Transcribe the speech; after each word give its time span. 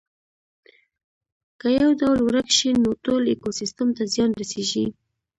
که 1.59 1.67
یو 1.81 1.91
ډول 2.01 2.17
ورک 2.23 2.47
شي 2.57 2.69
نو 2.83 2.89
ټول 3.05 3.21
ایکوسیستم 3.31 3.87
ته 3.97 4.03
زیان 4.13 4.31
رسیږي 4.41 4.85